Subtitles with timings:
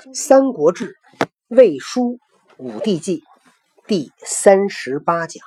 [0.14, 0.96] 《三国志·
[1.48, 2.12] 魏书·
[2.56, 3.18] 武帝纪》
[3.86, 5.44] 第三十八讲。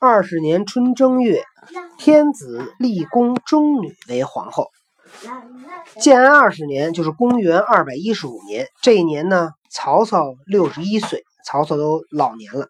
[0.00, 1.44] 二十年春正月，
[1.96, 4.70] 天子立宫中女为皇后。
[6.00, 8.66] 建安二十年，就是公元二百一十五年。
[8.82, 12.68] 这一年呢，曹操六十一岁，曹操都老年了。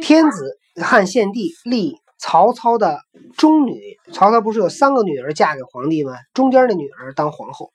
[0.00, 1.98] 天子汉献帝立。
[2.20, 3.00] 曹操的
[3.38, 6.12] 中女，曹操不是有三个女儿嫁给皇帝吗？
[6.34, 7.72] 中间的女儿当皇后。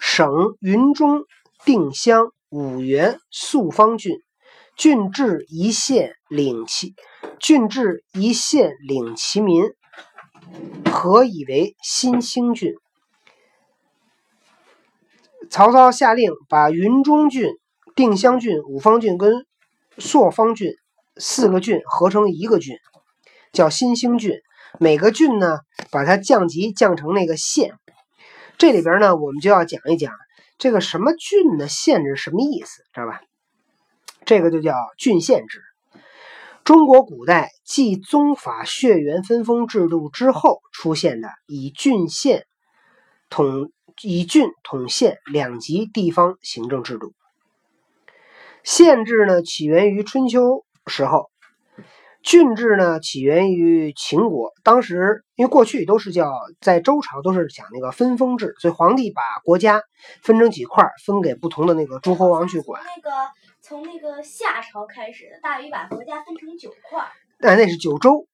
[0.00, 1.22] 省云中、
[1.64, 4.16] 定襄、五原、宿方郡，
[4.76, 6.94] 郡治一县，领其
[7.38, 9.62] 郡治一县，领其民，
[10.90, 12.74] 合以为新兴郡。
[15.48, 17.52] 曹操下令把云中郡、
[17.94, 19.46] 定襄郡、五方郡跟
[19.96, 20.72] 朔方郡
[21.16, 22.76] 四个郡合成一个郡。
[23.52, 24.32] 叫新兴郡，
[24.78, 27.74] 每个郡呢，把它降级降成那个县。
[28.58, 30.12] 这里边呢，我们就要讲一讲
[30.58, 33.20] 这个什么郡的县制什么意思，知道吧？
[34.24, 35.62] 这个就叫郡县制。
[36.64, 42.44] 中国古代继宗法血缘分封制度之后出现的以郡县
[43.30, 43.70] 统
[44.02, 47.14] 以郡统县两级地方行政制度。
[48.64, 51.30] 县制呢，起源于春秋时候。
[52.22, 54.52] 郡制呢，起源于秦国。
[54.62, 59.82] 当时因为过去都是叫在周朝都是讲那个分封制，所以皇帝把国家
[60.22, 62.82] 分成几块，分给不同的那个诸侯王去管。
[62.84, 63.10] 那个
[63.60, 67.00] 从那个夏朝开始，大禹把国家分成九块。
[67.40, 68.26] 哎，那是九州，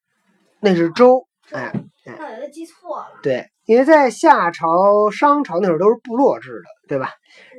[0.61, 1.27] 那是州。
[1.51, 1.71] 哎，
[2.07, 3.21] 那我就记错了。
[3.23, 7.11] 对，因为在夏朝、商朝那会儿都是部落制的，对吧？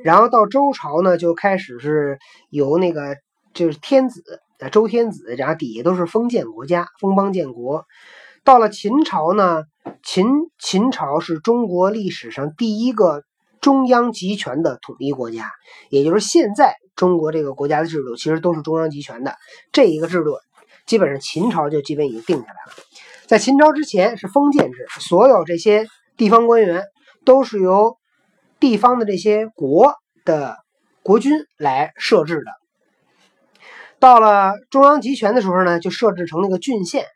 [0.02, 2.18] 然后到周朝呢，就开始是
[2.50, 3.16] 由那个
[3.54, 4.42] 就是天子。
[4.58, 7.84] 呃，周天子，然后底下都是封建国家，封邦建国。
[8.44, 9.64] 到了秦朝呢，
[10.02, 10.26] 秦
[10.58, 13.24] 秦朝是中国历史上第一个
[13.60, 15.50] 中央集权的统一国家，
[15.90, 19.34] 也就是现在中国这个国家的制度，其实都是中央集权的。
[19.72, 20.38] 这一个制度，
[20.86, 22.72] 基本上秦朝就基本已经定下来了。
[23.26, 26.84] 在秦朝之前是封建制，所有这些地方官员
[27.24, 27.98] 都是由
[28.60, 30.56] 地方的这些国的
[31.02, 32.65] 国君来设置的。
[33.98, 37.06] 到了中央集权的时候呢，就设置成那个郡县，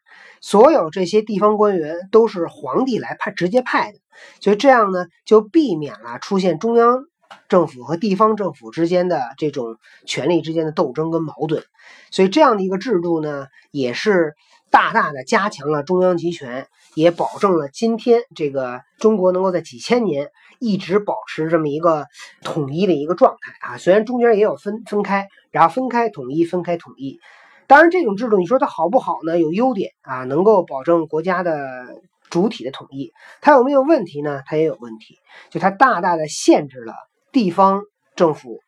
[0.41, 3.99] 所有这些地方官员都是皇帝来派直接派的，
[4.41, 7.05] 所以这样呢就避免了出现中央
[7.49, 9.77] 政府和地方政府之间的这种
[10.07, 11.63] 权力之间的斗争跟矛盾，
[12.11, 14.35] 所以这样的一个制度呢，也是
[14.71, 22.07] 大大的加强了中央集权，也保证了今天这个中国能够在几千年一直保持这么一个
[22.43, 25.27] 统一的一个状态啊，虽然中间也有分分开。
[25.53, 27.19] 然后分开统一，分开统一。
[27.67, 29.37] 当然，这种制度你说它好不好呢？
[29.37, 31.97] 有优点啊，能够保证国家的
[32.31, 33.13] 主体的统一。
[33.41, 34.43] 它有没有问题呢？
[34.47, 35.19] 它也有问题，
[35.51, 36.95] 就它大大的限制了
[37.33, 37.83] 地方
[38.15, 38.61] 政府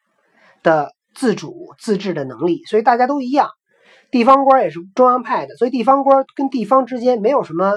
[0.64, 2.64] 的自主自治的能力。
[2.64, 3.50] 所以大家都一样，
[4.10, 7.74] 地方官也是中央派的，所以地方官跟地方之间没有什么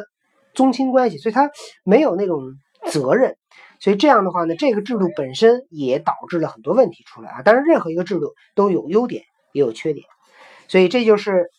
[0.56, 1.52] 宗亲关系，所以他
[1.84, 2.42] 没有那种
[2.88, 3.38] 责任。
[3.80, 7.42] 所以这样的话呢，这个制度本身也导致了很多问题出来啊。
[7.42, 10.06] 当然，任何一个制度都有优点也有缺点，
[10.68, 11.50] 所以这就是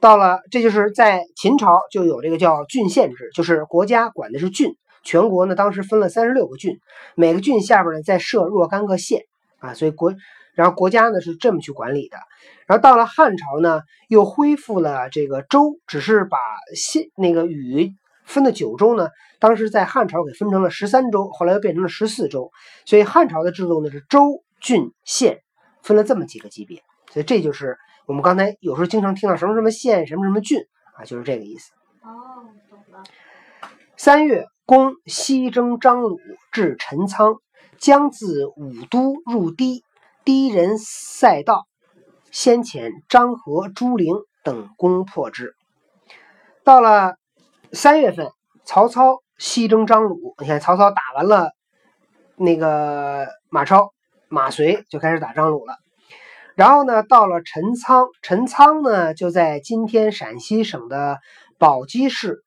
[0.00, 6.78] 到了，这就是在秦朝就有这个叫郡县制，就是国家管的是郡，全国呢当时分了三十六个郡，
[7.14, 9.22] 每个郡下边呢再设若干个县
[9.58, 10.14] 啊，所以国
[10.54, 12.18] 然后国家呢是这么去管理的。
[12.66, 16.38] 然后到了汉朝呢，又恢复了这个州，只是把
[16.74, 17.92] 县那个禹。
[18.24, 22.50] 分的九州呢，当时在汉朝给分成了十三州，后来又变成了十四州，
[22.86, 25.40] 所以汉朝的制度呢是州、郡、县
[25.82, 30.60] 分了这么几个级别，所以这就是我们刚才有时候经常听到什么什么县、什么什么郡
[30.96, 31.72] 啊，就是这个意思。
[32.02, 33.02] 哦，懂了。
[33.96, 36.18] 三月，公西征张鲁，
[36.52, 37.36] 至陈仓，
[37.78, 39.82] 将自武都入堤，
[40.24, 41.66] 堤人塞道，
[42.30, 45.54] 先遣张合、朱灵等攻破之。
[46.64, 47.16] 到了。
[47.72, 48.28] 三月份，
[48.64, 50.34] 曹操西征张鲁。
[50.38, 51.52] 你看，曹操打完了
[52.36, 53.92] 那个马超、
[54.28, 55.76] 马遂，就开始打张鲁了。
[56.54, 61.18] 然后呢，到了陈仓，陈仓呢就在今天陕西省的
[61.58, 62.42] 宝鸡市。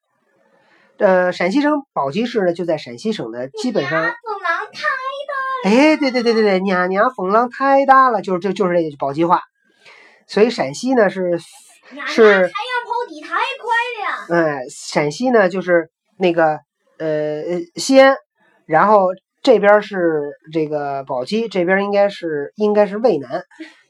[0.97, 4.03] 呃，陕西省宝鸡市呢就在陕西省的基本上。
[4.03, 4.03] 风
[4.43, 4.83] 浪太
[5.27, 5.75] 大了。
[5.75, 9.41] 哎，对对对对对，娘娘风浪太大了，就是就就是这宝鸡话。
[10.27, 11.39] 所以陕西呢是
[12.05, 12.51] 是。
[13.09, 14.35] 你太快了！
[14.35, 16.59] 哎，陕西呢，就是那个
[16.97, 17.43] 呃
[17.75, 18.15] 西安，
[18.65, 19.07] 然后
[19.43, 23.43] 这边是这个宝鸡，这边应该是应该是渭南，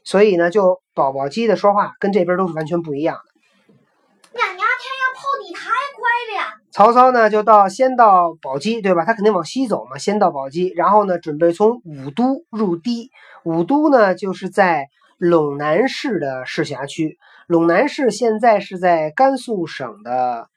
[0.04, 4.40] 所以呢，就宝宝鸡的说话跟这边都是完全不一样的。
[4.40, 6.02] 俺娘天要跑的太快
[6.36, 6.52] 了。
[6.70, 9.04] 曹操呢就到先到宝鸡，对吧？
[9.06, 13.10] 他肯定往西走嘛，先到宝鸡，然后呢准备从武都入堤。
[13.44, 14.88] 武都呢就是在
[15.18, 17.16] 陇南市的市辖区，
[17.48, 20.48] 陇南市现在是在甘肃省的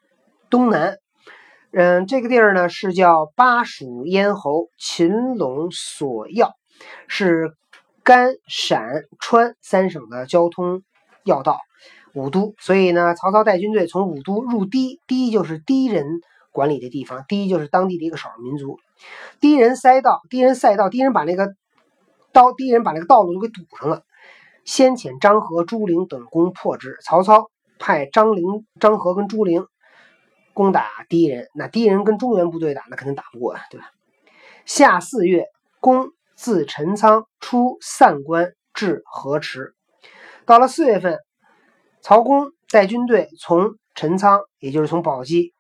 [0.50, 0.98] 东南。
[1.72, 6.52] 嗯，这个地儿呢是叫巴蜀咽喉，秦陇索要，
[7.08, 7.54] 是
[8.04, 10.82] 甘陕川三省的交通
[11.24, 11.60] 要道。
[12.16, 16.06] 武都，所以呢，曹操带军队从武都入氐，氐就是氐人
[16.52, 18.80] 管理的地方，氐就是当地的一个少数民族。
[19.40, 21.54] 氐人塞道，氐人塞道，氐人把那个
[22.34, 24.02] 道，氐人把那个道路都给堵上了。
[24.66, 26.98] 先遣张合、朱灵等攻破之。
[27.04, 29.66] 曹操派张灵、张合跟朱灵
[30.54, 33.92] 攻打敌人，那敌人跟中原部队打，那肯定打不过啊，对吧？
[34.66, 35.46] 夏四月，
[35.80, 39.74] 攻自陈仓出散关至河池，
[40.46, 41.18] 到了四月份。
[42.02, 45.54] 曹公带军队从陈仓，也就是从宝鸡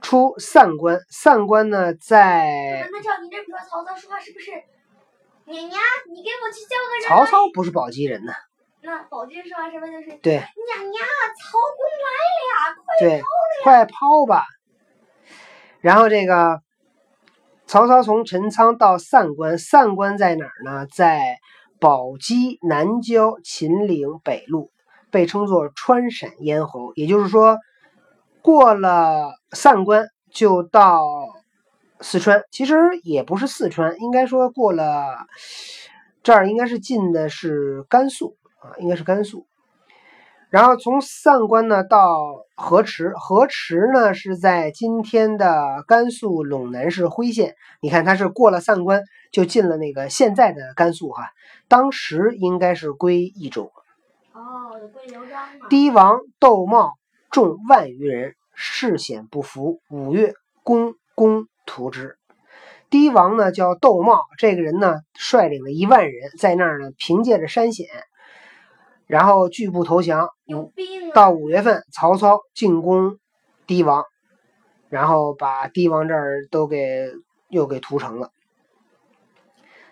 [0.00, 0.98] 出散关。
[1.08, 4.50] 散关呢，在那照你这么说，曹操说话是不是？
[5.44, 5.80] 娘娘，
[6.10, 7.08] 你给我去叫个人。
[7.08, 8.32] 曹操不是宝鸡人呢。
[8.82, 10.16] 那宝鸡说话什么就是？
[10.18, 10.34] 对。
[10.34, 11.04] 娘娘，
[11.40, 12.08] 曹公来
[12.42, 13.22] 了，快对，
[13.62, 14.44] 快抛吧。
[15.80, 16.60] 然后这个
[17.66, 20.86] 曹操从陈仓到散关，散关在哪儿呢？
[20.86, 21.38] 在
[21.80, 24.70] 宝鸡南郊秦岭北路。
[25.10, 27.58] 被称作川陕咽喉，也就是说，
[28.40, 31.04] 过了散关就到
[32.02, 32.42] 四川。
[32.50, 35.26] 其实也不是四川，应该说过了
[36.22, 39.46] 这儿，应该是进的是甘肃啊，应该是甘肃。
[40.50, 47.54] 然后从散关呢到河池，河池呢是在今天的甘肃陇南市辉县。
[47.80, 51.30] 你看，它是过了散关就进了那个现在的甘肃哈，
[51.68, 53.72] 当时应该是归益州。
[54.34, 55.40] 哦，归刘璋
[55.70, 56.92] 堤王窦茂
[57.30, 59.80] 众万余人，誓险不服。
[59.88, 62.18] 五月，攻攻屠之。
[62.90, 67.88] 堤王呢叫窦茂，这个人呢率领了一万人，在那儿呢凭借着山险，
[69.06, 70.28] 然后拒不投降。
[71.14, 73.18] 到五月份，曹操进攻
[73.66, 74.04] 堤王，
[74.90, 77.10] 然后把堤王这儿都给
[77.48, 78.30] 又给屠城了。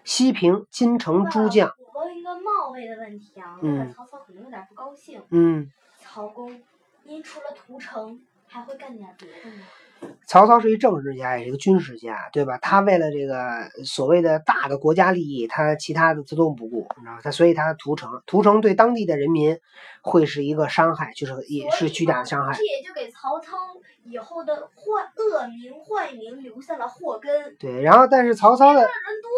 [0.04, 1.72] 西平金城诸将。
[1.94, 5.22] 我问一个冒昧的问题啊，嗯曹操可能有点不高兴。
[5.30, 6.60] 嗯，曹公，
[7.04, 10.09] 您除了屠城，还会干点别的吗？
[10.30, 12.56] 曹操是一政治家，也是一个军事家，对吧？
[12.58, 17.20] 他为了这个所谓的大的国家利益，他其他的他都不顾，你知道吧？
[17.20, 19.58] 他所以他屠城，屠城对当地的人民
[20.02, 22.52] 会是一个伤害，就是也是巨大的伤害。
[22.52, 23.56] 这也就给曹操
[24.04, 27.56] 以后的坏恶名坏名留下了祸根。
[27.58, 28.88] 对，然后但是曹操的，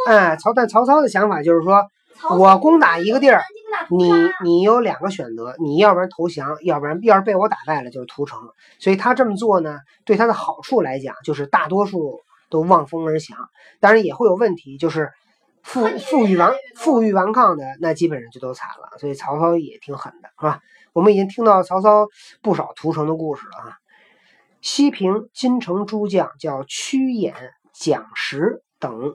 [0.08, 1.82] 哎，曹但曹操的想法就是说。
[2.30, 3.42] 我攻打一个地儿，
[3.90, 4.10] 你
[4.44, 8.38] 你有两个选择，你要不然投降，要不然要是被我打败了就是屠城。
[8.78, 12.20] 所以他这么做呢，对他的好处来讲，就是大多数
[12.50, 13.36] 都望风而降。
[13.80, 15.10] 当然也会有问题，就是
[15.62, 18.98] 负负隅顽负隅顽抗的，那基本上就都惨了。
[18.98, 20.60] 所以曹操也挺狠的，是吧？
[20.92, 22.06] 我们已经听到曹操
[22.42, 23.76] 不少屠城的故事了啊。
[24.60, 27.34] 西平金城诸将叫屈衍、
[27.72, 29.14] 蒋石等，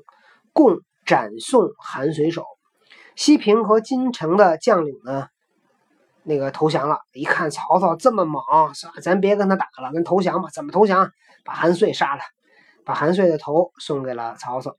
[0.51, 2.43] 共斩送韩遂首。
[3.17, 5.27] 西平和金城的将领呢，
[6.21, 6.99] 那个投降了。
[7.13, 8.43] 一看曹操这么猛，
[9.01, 10.49] 咱别跟他打了，跟投降吧。
[10.53, 11.11] 怎么投降？
[11.43, 12.21] 把韩遂杀了，
[12.85, 14.75] 把韩遂的头送给了曹操。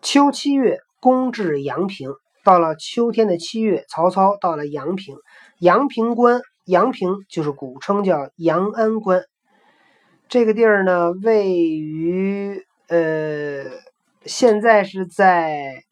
[0.00, 2.10] 秋七月，攻至阳平。
[2.44, 5.16] 到了秋天的七月，曹操到了阳平。
[5.58, 9.24] 阳平关，阳平就是古称叫阳安关。
[10.28, 13.64] 这个地儿呢，位于呃。
[14.26, 15.84] 现在是在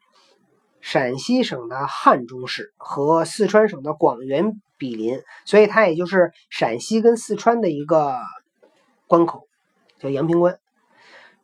[0.81, 8.17] 陕西省的汉中市和四川省的广元比邻，所以它也就是陕西跟四川的一个
[9.07, 9.47] 关口，
[9.99, 10.59] 叫阳平关。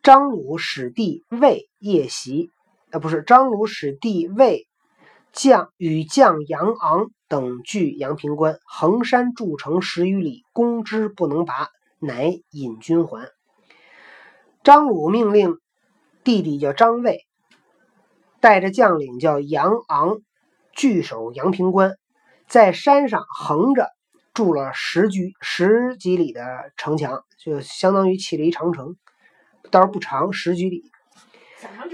[0.03, 2.51] 张鲁使弟魏夜袭，
[2.91, 4.67] 呃，不是张鲁使弟魏
[5.31, 11.69] 将与将杨昂等据阳平关，横山筑城十余里，攻之不能拔，
[11.99, 13.29] 乃引军还。
[14.65, 15.59] 张鲁命令。
[16.29, 17.27] 弟弟叫张卫，
[18.39, 20.19] 带着将领叫杨昂，
[20.75, 21.97] 据守阳平关，
[22.47, 23.89] 在山上横着
[24.35, 28.97] 筑了十居十几里的城墙，就相当于砌了一长城，
[29.71, 30.83] 倒是不长，十几里。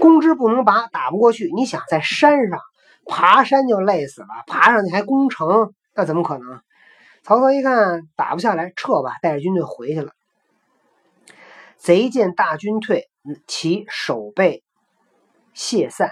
[0.01, 1.49] 攻之不能拔，打不过去。
[1.55, 2.59] 你想在山上
[3.05, 6.59] 爬山就累死了，爬上去还攻城，那怎么可能？
[7.23, 10.11] 曹操一看打不下来，撤吧，带着军队回去了。
[11.77, 13.07] 贼见大军退。
[13.47, 14.63] 其守备
[15.53, 16.11] 懈散，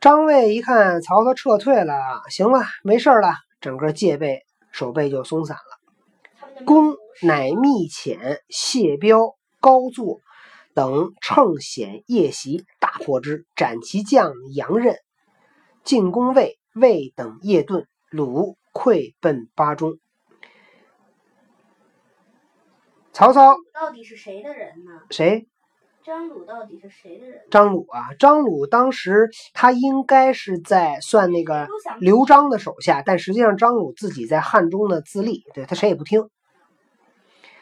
[0.00, 1.94] 张卫一看曹操撤退了，
[2.28, 6.64] 行了，没事了，整个戒备守备就松散了。
[6.64, 10.20] 公乃密遣谢彪、高作
[10.74, 14.96] 等乘险夜袭，大破之，斩其将杨任。
[15.84, 19.98] 进攻魏，魏等夜遁，鲁溃奔巴中。
[23.16, 25.00] 曹操到底是谁的人呢？
[25.08, 25.48] 谁？
[26.04, 27.40] 张鲁到底是谁的人？
[27.50, 31.66] 张鲁啊，张鲁当时他应该是在算那个
[31.98, 36.28] 刘璋的手下，但实际上张鲁自己在汉中的自立，对他谁也不听。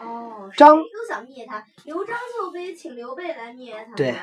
[0.01, 3.95] 哦，张都想灭他，刘璋就非请刘备来灭他。
[3.95, 4.17] 对，因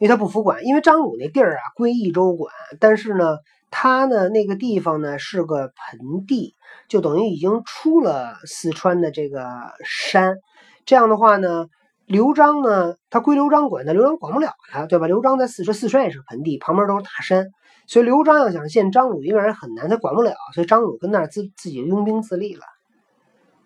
[0.00, 3.36] 为他不服管，因为张鲁那地儿啊归益州管，但是呢，
[3.70, 6.54] 他呢那个地方呢是个盆地，
[6.88, 9.48] 就等于已经出了四川的这个
[9.84, 10.38] 山，
[10.84, 11.66] 这样的话呢。
[12.06, 15.06] 刘璋呢，他归刘璋管，但刘璋管不了他，对吧？
[15.06, 17.46] 刘璋在四川，四川也是盆地，旁边都是大山，
[17.86, 22.64] 所以刘璋要想见张鲁一个人很难，他管不了，所以张鲁跟那儿自自己拥兵自立了。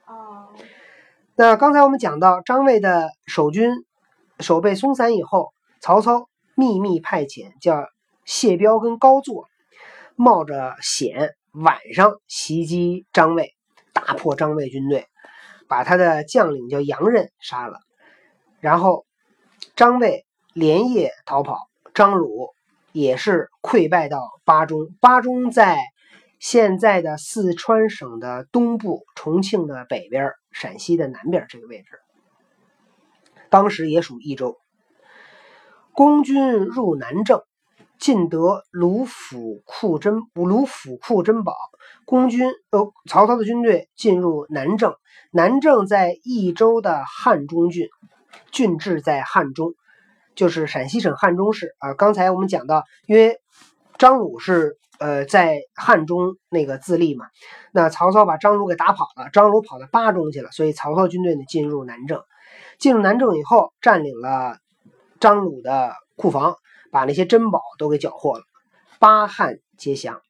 [0.07, 0.49] 哦。
[1.37, 3.73] 那刚才我们讲到张卫的守军
[4.41, 7.87] 守备松散以后，曹操秘密派遣叫
[8.27, 9.49] 谢彪跟高作，
[10.17, 13.55] 冒着险晚上袭击张卫，
[13.93, 15.07] 大破张卫军队，
[15.69, 17.79] 把他的将领叫杨任杀了。
[18.61, 19.07] 然后，
[19.77, 21.59] 张卫连夜逃跑，
[21.95, 22.55] 张鲁
[22.93, 24.89] 也是溃败到巴中。
[25.01, 25.79] 巴中在
[26.39, 32.01] 现在的四川省的东部，重庆的北边，陕西的南边这个位置。
[33.51, 34.57] 当时也属益州。
[35.93, 37.43] 公军入南郑，
[37.99, 41.55] 进得卢府库珍卢府库珍宝。
[42.05, 44.95] 公军呃，曹操的军队进入南郑，
[45.31, 47.89] 南郑在益州的汉中郡。
[48.51, 49.75] 郡治在汉中，
[50.35, 51.95] 就是陕西省汉中市啊。
[51.95, 53.41] 刚才我们讲到，因为
[53.97, 57.27] 张鲁是呃在汉中那个自立嘛，
[57.73, 62.23] 那曹操把张鲁给打跑了，张鲁跑到巴中去了，所以曹操军队呢进入南郑，
[62.79, 64.59] 进入南郑以后，占领了
[65.21, 66.57] 张鲁的库房，
[66.95, 68.45] 把那些珍宝都给缴获了，
[69.01, 70.23] 巴汉皆降。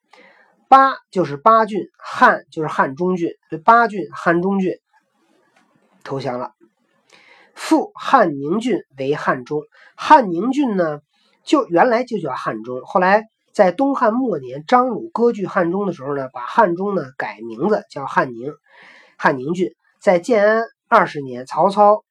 [0.66, 4.78] 巴就是巴郡，汉就是汉中郡，这巴郡汉中郡
[6.04, 6.52] 投降了。
[7.54, 9.60] 复汉宁郡为汉中，
[9.94, 11.00] 汉宁郡呢，
[11.42, 18.54] 就原来就叫汉中，后来在东汉末年，张鲁割据汉中的时候呢，把汉中呢改名字叫汉宁，
[19.18, 19.74] 汉宁郡。
[20.00, 22.04] 在建安二十年，曹操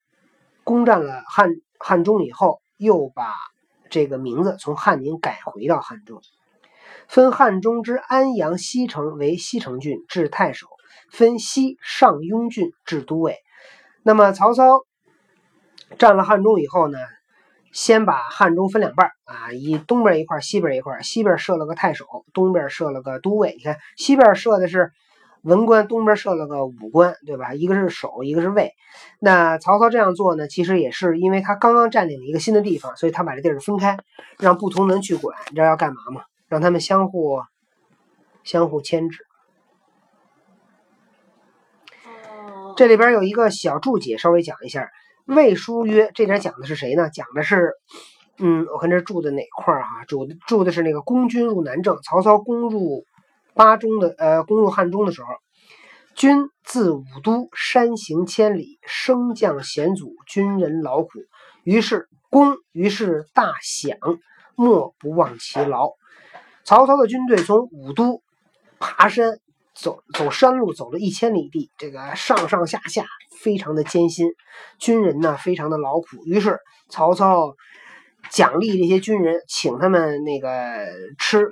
[0.64, 3.34] 攻占了汉汉中以后，又把
[3.94, 6.20] 这个名字从汉宁改回到汉中，
[7.08, 10.66] 分汉中之安阳西城为西城郡，置太守；
[11.12, 13.38] 分西上庸郡，置都尉。
[14.02, 14.82] 那么曹操。
[16.00, 16.98] 占了汉中以后呢，
[17.72, 21.04] 先把汉中分两半啊，以东边一块，西边一块。
[21.04, 23.54] 西边设了个太守，东边设了个都尉。
[23.56, 24.92] 你看，西边设的是
[25.44, 27.54] 文官，东边设了个武官，对吧？
[27.54, 28.74] 一个是守，一个是卫。
[29.20, 33.98] 那曹操这样做呢，其实也是因为他刚刚占领了一个新的地方，所以他把这地儿分开，
[34.40, 35.38] 让不同人去管。
[35.50, 36.22] 你知道要干嘛吗？
[36.48, 37.42] 让他们相互
[38.44, 39.26] 相互牵制。
[42.76, 44.90] 这里边有一个小注解，稍微讲一下。
[45.26, 47.10] 魏书曰：“这点讲的是谁呢？
[47.10, 47.74] 讲的是，
[48.40, 50.06] 嗯，我看这住的哪块儿哈？
[50.06, 53.06] 住的住的是那个公军入南郑，曹操攻入
[53.56, 55.28] 巴中的呃，攻入汉中的时候，
[56.16, 61.10] 军自武都山行千里，升降险阻，军人劳苦。
[61.64, 63.98] 于是公于是大享，
[64.56, 65.92] 莫不忘其劳。
[66.64, 68.22] 曹操的军队从武都
[68.80, 69.40] 爬山。”
[69.76, 73.08] 走走山路，走了一千里地，这个上上下下
[73.42, 74.28] 非常的艰辛，
[74.78, 76.24] 军人呢非常的劳苦。
[76.28, 77.56] 于是曹操
[78.30, 80.86] 奖励这些军人，请他们那个
[81.18, 81.50] 吃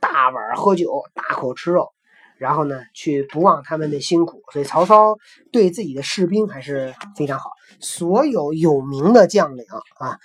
[0.00, 1.92] 大碗喝酒，大口吃肉，
[2.38, 4.42] 然后呢去不忘他们的辛苦。
[4.52, 5.16] 所以曹操
[5.52, 7.50] 对自己的士兵还是非常好。
[7.80, 9.64] 所有有名的将领
[9.98, 10.18] 啊，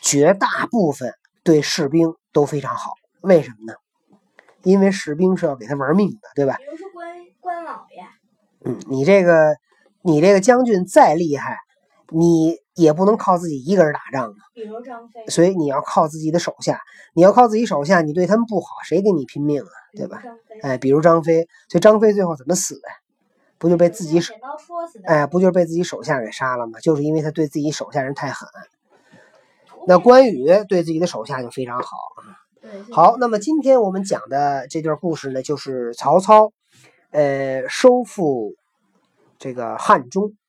[0.00, 1.12] 绝大部分
[1.42, 2.92] 对士兵都非常好。
[3.20, 3.74] 为什么呢？
[4.62, 6.56] 因为士兵是要给他玩命的，对吧？
[6.58, 8.04] 比如说关关老爷，
[8.64, 9.56] 嗯，你这个
[10.02, 11.56] 你这个将军再厉害，
[12.10, 14.36] 你也不能靠自己一个人打仗啊。
[14.54, 16.80] 比如张飞，所以你要靠自己的手下，
[17.14, 19.72] 你要靠自己手下，你对他们不好，谁给你拼命啊？
[19.96, 20.22] 对吧？
[20.62, 22.88] 哎，比如张飞，所以张飞最后怎么死的？
[23.58, 24.32] 不就被自己手
[25.04, 26.80] 哎，不就是被自己手下给杀了吗？
[26.80, 28.48] 就是因为他对自己手下人太狠。
[29.86, 32.40] 那关羽对自己的手下就非常好啊。
[32.92, 36.52] 好，那么今天我们讲的这段故事呢，就是曹操，
[37.10, 38.54] 呃，收复
[39.38, 40.39] 这个汉中啊。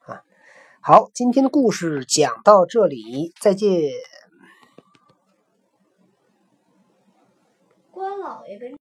[0.84, 3.92] 好，今天的故事讲到这里，再见。
[7.92, 8.80] 关老爷跟。